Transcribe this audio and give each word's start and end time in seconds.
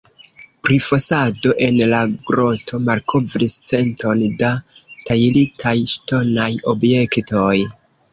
Prifosado 0.67 1.49
en 1.65 1.75
la 1.91 1.99
groto 2.29 2.79
malkovris 2.85 3.57
centon 3.73 4.23
da 4.39 4.49
tajlitaj 5.11 5.75
ŝtonaj 5.97 6.49
objektoj. 6.75 7.53